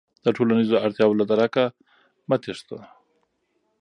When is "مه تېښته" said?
2.29-2.79